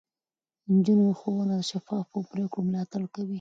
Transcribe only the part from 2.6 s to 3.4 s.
ملاتړ کوي.